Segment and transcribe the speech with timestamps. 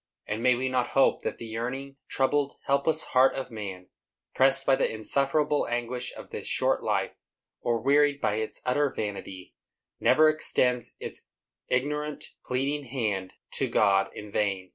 [0.25, 3.89] And may we not hope that the yearning, troubled, helpless heart of man,
[4.33, 7.11] pressed by the insufferable anguish of this short life,
[7.59, 9.53] or wearied by its utter vanity,
[9.99, 11.21] never extends its
[11.69, 14.69] ignorant, pleading hand to God in vain?